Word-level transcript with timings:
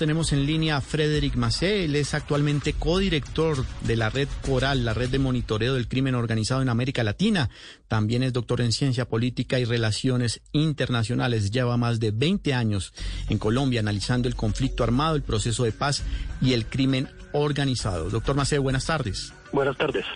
Tenemos 0.00 0.32
en 0.32 0.46
línea 0.46 0.78
a 0.78 0.80
Frederick 0.80 1.36
Macé, 1.36 1.84
él 1.84 1.94
es 1.94 2.14
actualmente 2.14 2.72
codirector 2.72 3.66
de 3.82 3.96
la 3.96 4.08
red 4.08 4.28
Coral, 4.46 4.82
la 4.82 4.94
red 4.94 5.10
de 5.10 5.18
monitoreo 5.18 5.74
del 5.74 5.88
crimen 5.88 6.14
organizado 6.14 6.62
en 6.62 6.70
América 6.70 7.04
Latina. 7.04 7.50
También 7.86 8.22
es 8.22 8.32
doctor 8.32 8.62
en 8.62 8.72
ciencia 8.72 9.06
política 9.06 9.58
y 9.58 9.66
relaciones 9.66 10.40
internacionales. 10.52 11.50
Lleva 11.50 11.76
más 11.76 12.00
de 12.00 12.12
20 12.12 12.54
años 12.54 12.94
en 13.28 13.36
Colombia 13.36 13.80
analizando 13.80 14.26
el 14.26 14.36
conflicto 14.36 14.84
armado, 14.84 15.16
el 15.16 15.22
proceso 15.22 15.64
de 15.64 15.72
paz 15.72 16.02
y 16.40 16.54
el 16.54 16.64
crimen 16.64 17.06
organizado. 17.32 18.08
Doctor 18.08 18.36
Macé, 18.36 18.56
buenas 18.56 18.86
tardes. 18.86 19.34
Buenas 19.52 19.76
tardes. 19.76 20.06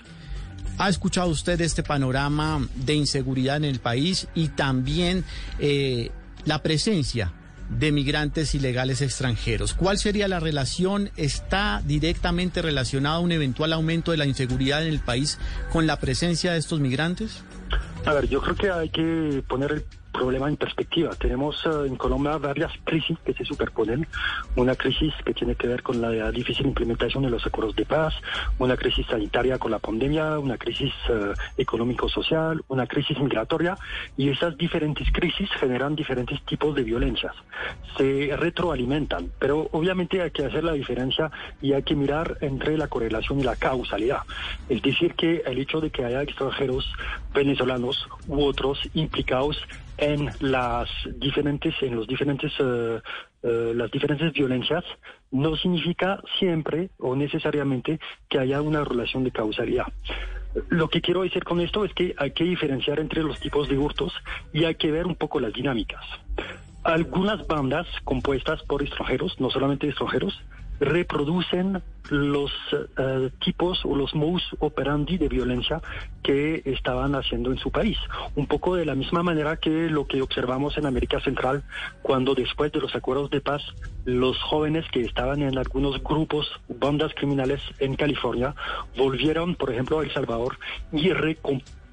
¿Ha 0.78 0.88
escuchado 0.88 1.28
usted 1.28 1.60
este 1.60 1.82
panorama 1.82 2.66
de 2.74 2.94
inseguridad 2.94 3.58
en 3.58 3.66
el 3.66 3.80
país 3.80 4.28
y 4.34 4.48
también 4.48 5.26
eh, 5.58 6.10
la 6.46 6.62
presencia 6.62 7.34
de 7.68 7.92
migrantes 7.92 8.54
ilegales 8.54 9.00
extranjeros. 9.00 9.74
¿Cuál 9.74 9.98
sería 9.98 10.28
la 10.28 10.40
relación? 10.40 11.10
¿Está 11.16 11.82
directamente 11.84 12.62
relacionado 12.62 13.20
un 13.20 13.32
eventual 13.32 13.72
aumento 13.72 14.10
de 14.10 14.18
la 14.18 14.26
inseguridad 14.26 14.82
en 14.82 14.92
el 14.92 15.00
país 15.00 15.38
con 15.72 15.86
la 15.86 15.98
presencia 15.98 16.52
de 16.52 16.58
estos 16.58 16.80
migrantes? 16.80 17.42
A 18.04 18.12
ver, 18.12 18.28
yo 18.28 18.40
creo 18.40 18.54
que 18.54 18.70
hay 18.70 18.90
que 18.90 19.42
poner 19.48 19.72
el 19.72 19.84
problema 20.14 20.48
en 20.48 20.56
perspectiva. 20.56 21.10
Tenemos 21.16 21.54
eh, 21.66 21.86
en 21.86 21.96
Colombia 21.96 22.38
varias 22.38 22.72
crisis 22.84 23.18
que 23.24 23.34
se 23.34 23.44
superponen. 23.44 24.06
Una 24.56 24.74
crisis 24.74 25.12
que 25.24 25.34
tiene 25.34 25.56
que 25.56 25.66
ver 25.66 25.82
con 25.82 26.00
la 26.00 26.30
difícil 26.30 26.66
implementación 26.66 27.24
de 27.24 27.30
los 27.30 27.44
acuerdos 27.44 27.76
de 27.76 27.84
paz, 27.84 28.14
una 28.58 28.76
crisis 28.76 29.06
sanitaria 29.06 29.58
con 29.58 29.70
la 29.70 29.78
pandemia, 29.78 30.38
una 30.38 30.56
crisis 30.56 30.92
uh, 31.10 31.34
económico-social, 31.58 32.62
una 32.68 32.86
crisis 32.86 33.18
migratoria, 33.18 33.76
y 34.16 34.30
esas 34.30 34.56
diferentes 34.56 35.10
crisis 35.12 35.50
generan 35.58 35.96
diferentes 35.96 36.40
tipos 36.44 36.74
de 36.74 36.84
violencias. 36.84 37.34
Se 37.96 38.34
retroalimentan, 38.36 39.32
pero 39.38 39.68
obviamente 39.72 40.22
hay 40.22 40.30
que 40.30 40.46
hacer 40.46 40.62
la 40.64 40.72
diferencia 40.72 41.30
y 41.60 41.72
hay 41.72 41.82
que 41.82 41.96
mirar 41.96 42.38
entre 42.40 42.78
la 42.78 42.88
correlación 42.88 43.40
y 43.40 43.42
la 43.42 43.56
causalidad. 43.56 44.22
Es 44.68 44.80
decir, 44.82 45.14
que 45.14 45.42
el 45.44 45.58
hecho 45.58 45.80
de 45.80 45.90
que 45.90 46.04
haya 46.04 46.22
extranjeros 46.22 46.90
venezolanos 47.34 48.08
u 48.28 48.44
otros 48.44 48.78
implicados 48.94 49.58
en 49.98 50.30
las 50.40 50.88
diferentes, 51.16 51.74
en 51.82 51.96
los 51.96 52.06
diferentes, 52.06 52.58
uh, 52.60 53.00
uh, 53.42 53.74
las 53.74 53.90
diferentes 53.90 54.32
violencias 54.32 54.84
no 55.30 55.56
significa 55.56 56.20
siempre 56.38 56.90
o 56.98 57.14
necesariamente 57.14 58.00
que 58.28 58.38
haya 58.38 58.60
una 58.60 58.84
relación 58.84 59.24
de 59.24 59.30
causalidad. 59.30 59.86
Lo 60.68 60.88
que 60.88 61.00
quiero 61.00 61.22
decir 61.22 61.42
con 61.44 61.60
esto 61.60 61.84
es 61.84 61.92
que 61.92 62.14
hay 62.16 62.30
que 62.30 62.44
diferenciar 62.44 63.00
entre 63.00 63.22
los 63.22 63.40
tipos 63.40 63.68
de 63.68 63.76
hurtos 63.76 64.12
y 64.52 64.64
hay 64.64 64.76
que 64.76 64.90
ver 64.90 65.06
un 65.06 65.16
poco 65.16 65.40
las 65.40 65.52
dinámicas. 65.52 66.04
Algunas 66.84 67.46
bandas 67.46 67.86
compuestas 68.04 68.62
por 68.62 68.82
extranjeros, 68.82 69.40
no 69.40 69.50
solamente 69.50 69.88
extranjeros, 69.88 70.40
reproducen 70.80 71.82
los 72.10 72.52
uh, 72.72 73.30
tipos 73.42 73.84
o 73.84 73.96
los 73.96 74.14
modus 74.14 74.42
operandi 74.58 75.16
de 75.16 75.28
violencia 75.28 75.80
que 76.22 76.62
estaban 76.64 77.14
haciendo 77.14 77.50
en 77.50 77.58
su 77.58 77.70
país. 77.70 77.96
Un 78.34 78.46
poco 78.46 78.76
de 78.76 78.84
la 78.84 78.94
misma 78.94 79.22
manera 79.22 79.56
que 79.56 79.88
lo 79.88 80.06
que 80.06 80.20
observamos 80.20 80.76
en 80.76 80.86
América 80.86 81.20
Central, 81.20 81.62
cuando 82.02 82.34
después 82.34 82.72
de 82.72 82.80
los 82.80 82.94
acuerdos 82.94 83.30
de 83.30 83.40
paz, 83.40 83.62
los 84.04 84.38
jóvenes 84.42 84.84
que 84.92 85.00
estaban 85.00 85.42
en 85.42 85.56
algunos 85.56 86.02
grupos, 86.02 86.50
bandas 86.68 87.12
criminales 87.14 87.60
en 87.78 87.94
California, 87.94 88.54
volvieron, 88.96 89.54
por 89.54 89.70
ejemplo, 89.72 90.00
a 90.00 90.04
El 90.04 90.12
Salvador 90.12 90.58
y 90.92 91.10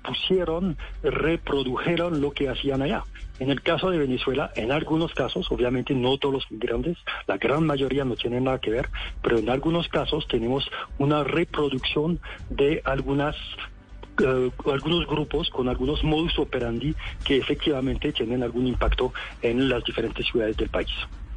pusieron, 0.04 0.78
reprodujeron 1.04 2.22
lo 2.22 2.32
que 2.32 2.50
hacían 2.50 2.82
allá. 2.82 3.04
En 3.40 3.50
el 3.50 3.62
caso 3.62 3.90
de 3.90 3.98
Venezuela, 3.98 4.52
en 4.56 4.72
algunos 4.72 5.14
casos, 5.14 5.52
obviamente 5.52 5.94
no 5.96 6.18
todos 6.18 6.36
los 6.36 6.52
migrantes, 6.52 6.98
la 7.28 7.38
gran 7.38 7.66
mayoría 7.66 8.06
no 8.06 8.16
tienen 8.16 8.44
nada 8.44 8.60
que 8.60 8.72
ver, 8.72 8.90
pero 9.24 9.40
en 9.40 9.50
algunos 9.50 9.88
casos 9.88 10.28
tenemos 10.28 10.70
una 10.98 11.24
reproducción 11.24 12.20
de 12.50 12.82
algunas 12.86 13.36
Uh, 14.20 14.52
algunos 14.70 15.08
grupos 15.08 15.50
con 15.50 15.70
algunos 15.70 16.04
modus 16.04 16.38
operandi 16.38 16.94
que 17.24 17.38
efectivamente 17.38 18.12
tienen 18.12 18.44
algún 18.44 18.68
impacto 18.68 19.14
en 19.42 19.70
las 19.70 19.84
diferentes 19.86 20.28
ciudades 20.28 20.58
del 20.58 20.70
país 20.70 20.92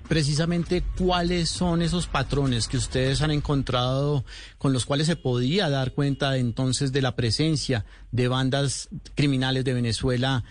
precisamente 0.08 0.82
cuáles 0.98 1.48
son 1.48 1.82
esos 1.82 2.06
patrones 2.06 2.68
que 2.68 2.76
ustedes 2.76 3.22
han 3.22 3.30
encontrado 3.30 4.24
con 4.58 4.72
los 4.72 4.86
cuales 4.86 5.06
se 5.06 5.16
podía 5.16 5.68
dar 5.70 5.92
cuenta 5.92 6.36
entonces 6.36 6.92
de 6.92 7.02
la 7.02 7.16
presencia 7.16 7.84
de 8.12 8.28
bandas 8.28 8.88
criminales 9.14 9.64
de 9.64 9.74
Venezuela 9.74 10.44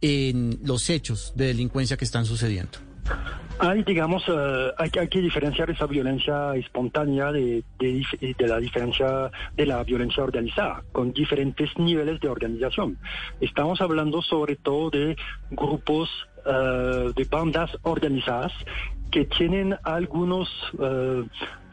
en 0.00 0.58
los 0.62 0.90
hechos 0.90 1.32
de 1.34 1.46
delincuencia 1.46 1.96
que 1.96 2.04
están 2.04 2.24
sucediendo. 2.24 2.78
Hay, 3.60 3.82
digamos, 3.82 4.28
uh, 4.28 4.70
hay, 4.76 4.90
hay, 5.00 5.08
que 5.08 5.20
diferenciar 5.20 5.68
esa 5.70 5.86
violencia 5.86 6.54
espontánea 6.54 7.32
de, 7.32 7.64
de, 7.80 8.06
de, 8.38 8.46
la 8.46 8.58
diferencia 8.58 9.32
de 9.56 9.66
la 9.66 9.82
violencia 9.82 10.22
organizada, 10.22 10.84
con 10.92 11.12
diferentes 11.12 11.68
niveles 11.76 12.20
de 12.20 12.28
organización. 12.28 12.98
Estamos 13.40 13.80
hablando 13.80 14.22
sobre 14.22 14.54
todo 14.54 14.90
de 14.90 15.16
grupos 15.50 16.08
uh, 16.46 17.12
de 17.12 17.24
bandas 17.28 17.76
organizadas 17.82 18.52
que 19.10 19.24
tienen 19.24 19.76
algunos 19.84 20.48
uh, 20.74 21.24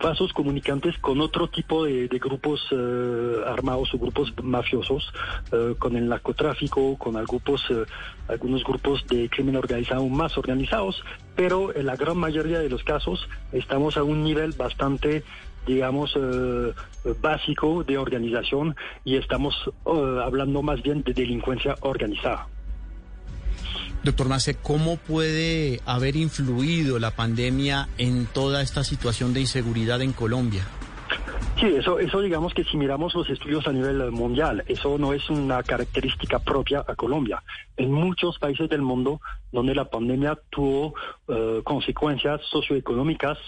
vasos 0.01 0.31
comunicantes 0.33 0.97
con 0.99 1.21
otro 1.21 1.47
tipo 1.49 1.85
de, 1.85 2.07
de 2.07 2.19
grupos 2.19 2.71
uh, 2.71 3.45
armados 3.47 3.93
o 3.93 3.97
grupos 3.97 4.33
mafiosos, 4.43 5.11
uh, 5.51 5.75
con 5.75 5.95
el 5.95 6.07
narcotráfico, 6.07 6.97
con 6.97 7.15
grupos, 7.25 7.65
algunos 8.27 8.63
grupos 8.63 9.05
de 9.07 9.29
crimen 9.29 9.55
organizado 9.55 10.07
más 10.07 10.37
organizados, 10.37 11.03
pero 11.35 11.75
en 11.75 11.85
la 11.85 11.95
gran 11.95 12.17
mayoría 12.17 12.59
de 12.59 12.69
los 12.69 12.83
casos 12.83 13.27
estamos 13.51 13.97
a 13.97 14.03
un 14.03 14.23
nivel 14.23 14.51
bastante 14.53 15.23
digamos, 15.65 16.15
básico 17.23 17.83
de 17.83 17.97
organización 17.97 18.75
y 19.03 19.15
estamos 19.15 19.55
hablando 19.83 20.61
más 20.61 20.83
bien 20.83 21.01
de 21.01 21.11
delincuencia 21.11 21.75
organizada. 21.81 22.47
Doctor 24.05 24.29
Mace, 24.29 24.53
¿cómo 24.53 24.97
puede 24.97 25.81
haber 25.87 26.15
influido 26.15 26.99
la 26.99 27.09
pandemia 27.09 27.89
en 27.97 28.27
toda 28.27 28.61
esta 28.61 28.83
situación 28.83 29.33
de 29.33 29.41
inseguridad 29.41 29.99
en 30.03 30.13
Colombia? 30.13 30.63
Sí, 31.59 31.65
eso, 31.65 31.97
eso 31.97 32.21
digamos 32.21 32.53
que 32.53 32.63
si 32.65 32.77
miramos 32.77 33.15
los 33.15 33.27
estudios 33.31 33.65
a 33.67 33.73
nivel 33.73 34.11
mundial, 34.11 34.63
eso 34.67 34.99
no 34.99 35.11
es 35.13 35.27
una 35.31 35.63
característica 35.63 36.37
propia 36.37 36.85
a 36.87 36.95
Colombia. 36.95 37.41
En 37.77 37.91
muchos 37.91 38.37
países 38.37 38.69
del 38.69 38.83
mundo 38.83 39.21
donde 39.51 39.73
la 39.73 39.85
pandemia 39.85 40.37
tuvo 40.51 40.93
uh, 41.27 41.63
consecuencias 41.63 42.41
socioeconómicas, 42.51 43.39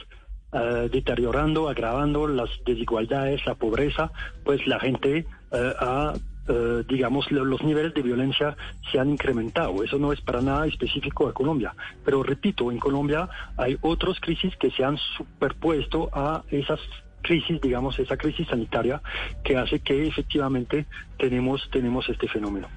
uh, 0.53 0.89
deteriorando, 0.89 1.69
agravando 1.69 2.28
las 2.28 2.50
desigualdades, 2.66 3.45
la 3.45 3.53
pobreza, 3.53 4.12
pues 4.44 4.66
la 4.66 4.79
gente 4.79 5.28
uh, 5.51 5.56
ha 5.79 6.13
eh, 6.47 6.83
digamos, 6.87 7.29
los 7.31 7.61
niveles 7.63 7.93
de 7.93 8.01
violencia 8.01 8.55
se 8.91 8.99
han 8.99 9.09
incrementado. 9.09 9.83
Eso 9.83 9.97
no 9.97 10.13
es 10.13 10.21
para 10.21 10.41
nada 10.41 10.67
específico 10.67 11.27
a 11.27 11.33
Colombia. 11.33 11.75
Pero 12.05 12.23
repito, 12.23 12.71
en 12.71 12.79
Colombia 12.79 13.29
hay 13.57 13.77
otras 13.81 14.19
crisis 14.19 14.55
que 14.57 14.71
se 14.71 14.83
han 14.83 14.97
superpuesto 15.17 16.09
a 16.13 16.43
esas 16.49 16.79
crisis, 17.21 17.59
digamos, 17.61 17.99
esa 17.99 18.17
crisis 18.17 18.47
sanitaria 18.47 19.01
que 19.43 19.57
hace 19.57 19.79
que 19.79 20.07
efectivamente 20.07 20.85
tenemos, 21.17 21.67
tenemos 21.71 22.07
este 22.07 22.27
fenómeno. 22.27 22.67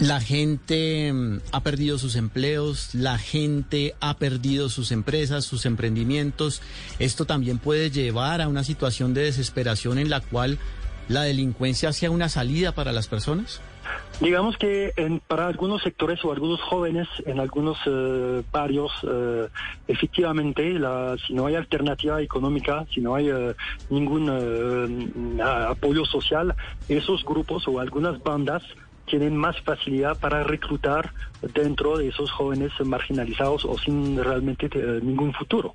La 0.00 0.20
gente 0.20 1.12
mm, 1.12 1.40
ha 1.52 1.60
perdido 1.60 1.98
sus 1.98 2.16
empleos, 2.16 2.94
la 2.94 3.18
gente 3.18 3.94
ha 4.00 4.16
perdido 4.16 4.68
sus 4.68 4.90
empresas, 4.90 5.44
sus 5.44 5.66
emprendimientos. 5.66 6.62
Esto 6.98 7.26
también 7.26 7.58
puede 7.58 7.90
llevar 7.90 8.40
a 8.40 8.48
una 8.48 8.64
situación 8.64 9.14
de 9.14 9.24
desesperación 9.24 9.98
en 9.98 10.10
la 10.10 10.20
cual 10.20 10.58
la 11.08 11.22
delincuencia 11.22 11.92
sea 11.92 12.10
una 12.10 12.28
salida 12.28 12.72
para 12.72 12.92
las 12.92 13.08
personas? 13.08 13.60
Digamos 14.20 14.56
que 14.56 14.92
en, 14.96 15.20
para 15.20 15.48
algunos 15.48 15.82
sectores 15.82 16.24
o 16.24 16.32
algunos 16.32 16.60
jóvenes 16.62 17.08
en 17.26 17.40
algunos 17.40 17.76
eh, 17.84 18.42
barrios, 18.52 18.92
eh, 19.02 19.48
efectivamente, 19.88 20.70
la, 20.78 21.16
si 21.26 21.34
no 21.34 21.46
hay 21.46 21.56
alternativa 21.56 22.22
económica, 22.22 22.86
si 22.94 23.00
no 23.00 23.16
hay 23.16 23.28
eh, 23.28 23.54
ningún 23.90 24.28
eh, 24.30 25.42
apoyo 25.42 26.04
social, 26.04 26.54
esos 26.88 27.24
grupos 27.24 27.66
o 27.66 27.80
algunas 27.80 28.22
bandas 28.22 28.62
tienen 29.06 29.36
más 29.36 29.60
facilidad 29.62 30.18
para 30.18 30.42
reclutar 30.42 31.12
dentro 31.52 31.98
de 31.98 32.08
esos 32.08 32.30
jóvenes 32.30 32.72
marginalizados 32.84 33.64
o 33.64 33.76
sin 33.78 34.22
realmente 34.22 34.70
eh, 34.72 35.00
ningún 35.02 35.32
futuro. 35.32 35.74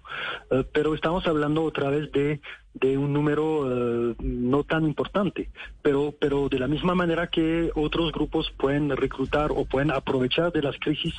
Eh, 0.52 0.64
pero 0.72 0.96
estamos 0.96 1.28
hablando 1.28 1.64
otra 1.64 1.90
vez 1.90 2.12
de, 2.12 2.42
de 2.74 2.98
un 2.98 3.14
número 3.14 4.12
eh, 4.12 4.16
no 4.20 4.64
tan 4.64 4.86
importante, 4.86 5.50
pero, 5.82 6.14
pero 6.20 6.50
de 6.50 6.60
la 6.60 6.68
misma 6.68 6.96
manera 6.96 7.28
que 7.28 7.72
otros 7.76 8.12
grupos 8.12 8.52
pueden 8.58 8.90
reclutar 8.96 9.52
o 9.52 9.66
pueden 9.66 9.92
aprovechar 9.92 10.52
de 10.52 10.64
las 10.64 10.78
crisis 10.80 11.14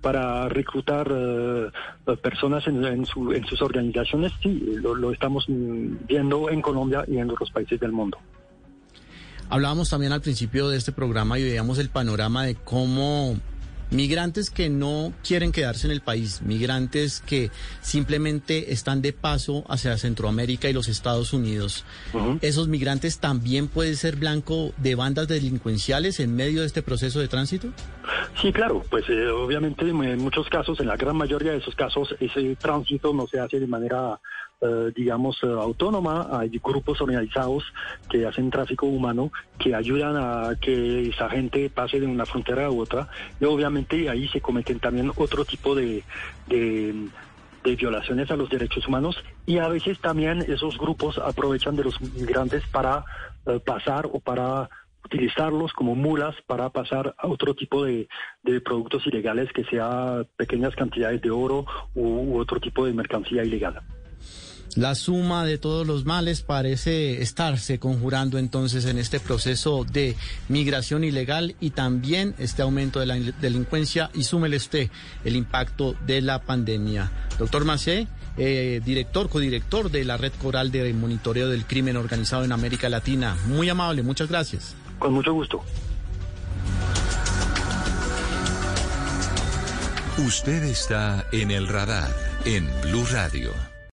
para 0.00 0.48
reclutar 0.48 1.06
personas 2.22 2.66
en, 2.68 2.84
en, 2.84 3.06
su, 3.06 3.32
en, 3.32 3.44
sus 3.46 3.60
organizaciones, 3.60 4.32
sí, 4.42 4.62
lo, 4.80 4.94
lo 4.94 5.10
estamos 5.10 5.46
viendo 5.48 6.48
en 6.50 6.62
Colombia 6.62 7.04
y 7.08 7.18
en 7.18 7.30
otros 7.30 7.50
países 7.50 7.80
del 7.80 7.92
mundo. 7.92 8.18
Hablábamos 9.48 9.90
también 9.90 10.12
al 10.12 10.20
principio 10.20 10.68
de 10.68 10.76
este 10.76 10.92
programa 10.92 11.38
y 11.38 11.44
veíamos 11.44 11.78
el 11.78 11.88
panorama 11.88 12.44
de 12.44 12.54
cómo 12.54 13.36
Migrantes 13.90 14.50
que 14.50 14.68
no 14.68 15.12
quieren 15.26 15.52
quedarse 15.52 15.86
en 15.86 15.92
el 15.92 16.00
país, 16.00 16.42
migrantes 16.42 17.20
que 17.20 17.50
simplemente 17.80 18.72
están 18.72 19.00
de 19.00 19.12
paso 19.12 19.64
hacia 19.68 19.96
Centroamérica 19.96 20.68
y 20.68 20.72
los 20.72 20.88
Estados 20.88 21.32
Unidos. 21.32 21.84
¿Esos 22.40 22.66
migrantes 22.66 23.20
también 23.20 23.68
pueden 23.68 23.94
ser 23.94 24.16
blanco 24.16 24.72
de 24.78 24.96
bandas 24.96 25.28
delincuenciales 25.28 26.18
en 26.18 26.34
medio 26.34 26.62
de 26.62 26.66
este 26.66 26.82
proceso 26.82 27.20
de 27.20 27.28
tránsito? 27.28 27.68
Sí, 28.42 28.52
claro, 28.52 28.82
pues 28.90 29.04
eh, 29.08 29.28
obviamente 29.28 29.88
en 29.88 30.18
muchos 30.18 30.48
casos, 30.48 30.80
en 30.80 30.88
la 30.88 30.96
gran 30.96 31.16
mayoría 31.16 31.52
de 31.52 31.58
esos 31.58 31.76
casos, 31.76 32.12
ese 32.18 32.56
tránsito 32.56 33.14
no 33.14 33.28
se 33.28 33.38
hace 33.38 33.60
de 33.60 33.68
manera 33.68 34.18
eh, 34.60 34.92
digamos, 34.94 35.38
eh, 35.42 35.46
autónoma. 35.46 36.28
Hay 36.32 36.48
grupos 36.62 37.00
organizados 37.00 37.64
que 38.08 38.26
hacen 38.26 38.50
tráfico 38.50 38.86
humano 38.86 39.30
que 39.58 39.74
ayudan 39.74 40.16
a 40.16 40.56
que 40.60 41.08
esa 41.08 41.28
gente 41.28 41.70
pase 41.70 42.00
de 42.00 42.06
una 42.06 42.26
frontera 42.26 42.66
a 42.66 42.70
otra. 42.70 43.08
Y 43.40 43.44
obviamente 43.44 44.08
ahí 44.08 44.28
se 44.28 44.40
cometen 44.40 44.78
también 44.78 45.12
otro 45.16 45.44
tipo 45.44 45.74
de, 45.74 46.02
de 46.48 47.74
violaciones 47.74 48.30
a 48.30 48.36
los 48.36 48.48
derechos 48.48 48.86
humanos 48.86 49.16
y 49.44 49.58
a 49.58 49.68
veces 49.68 49.98
también 49.98 50.44
esos 50.46 50.78
grupos 50.78 51.18
aprovechan 51.18 51.74
de 51.74 51.84
los 51.84 52.00
migrantes 52.00 52.62
para 52.68 53.04
eh, 53.46 53.58
pasar 53.58 54.06
o 54.06 54.20
para 54.20 54.70
utilizarlos 55.04 55.72
como 55.72 55.94
mulas 55.94 56.34
para 56.46 56.68
pasar 56.70 57.14
a 57.18 57.26
otro 57.26 57.54
tipo 57.54 57.84
de, 57.84 58.08
de, 58.42 58.60
productos 58.60 59.06
ilegales 59.06 59.52
que 59.52 59.64
sea 59.64 60.24
pequeñas 60.36 60.74
cantidades 60.74 61.20
de 61.22 61.30
oro 61.30 61.64
u 61.94 62.38
otro 62.38 62.60
tipo 62.60 62.84
de 62.84 62.92
mercancía 62.92 63.44
ilegal. 63.44 63.80
La 64.76 64.94
suma 64.94 65.46
de 65.46 65.56
todos 65.56 65.86
los 65.86 66.04
males 66.04 66.42
parece 66.42 67.22
estarse 67.22 67.78
conjurando 67.78 68.36
entonces 68.36 68.84
en 68.84 68.98
este 68.98 69.20
proceso 69.20 69.86
de 69.90 70.14
migración 70.50 71.02
ilegal 71.02 71.56
y 71.60 71.70
también 71.70 72.34
este 72.38 72.60
aumento 72.60 73.00
de 73.00 73.06
la 73.06 73.14
delincuencia 73.14 74.10
y 74.12 74.24
súmele 74.24 74.58
usted 74.58 74.90
el 75.24 75.34
impacto 75.34 75.96
de 76.06 76.20
la 76.20 76.42
pandemia. 76.42 77.10
Doctor 77.38 77.64
Macé, 77.64 78.06
eh, 78.36 78.82
director, 78.84 79.30
codirector 79.30 79.90
de 79.90 80.04
la 80.04 80.18
Red 80.18 80.32
Coral 80.42 80.70
de 80.70 80.92
Monitoreo 80.92 81.48
del 81.48 81.64
Crimen 81.64 81.96
Organizado 81.96 82.44
en 82.44 82.52
América 82.52 82.90
Latina. 82.90 83.34
Muy 83.46 83.70
amable, 83.70 84.02
muchas 84.02 84.28
gracias. 84.28 84.74
Con 84.98 85.14
mucho 85.14 85.32
gusto. 85.32 85.62
Usted 90.18 90.64
está 90.64 91.26
en 91.32 91.50
el 91.50 91.66
radar 91.66 92.14
en 92.44 92.68
Blue 92.82 93.06
Radio. 93.10 93.75